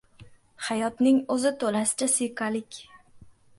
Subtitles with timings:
[0.69, 2.83] Hayotning o‘zi to‘lasicha siyqalik.